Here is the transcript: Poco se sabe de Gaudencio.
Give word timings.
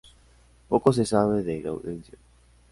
Poco 0.69 0.91
se 0.93 1.05
sabe 1.05 1.43
de 1.43 1.61
Gaudencio. 1.61 2.17